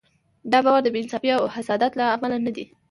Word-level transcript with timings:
دا 0.51 0.59
باور 0.65 0.81
د 0.83 0.87
بې 0.93 0.99
انصافۍ 1.01 1.29
او 1.33 1.43
حسادت 1.55 1.91
له 1.95 2.05
امله 2.15 2.37
نه 2.45 2.51
دی. 2.55 2.65